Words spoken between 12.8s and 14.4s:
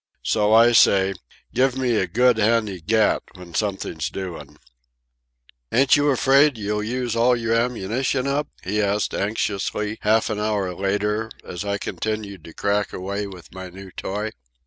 away with my new toy.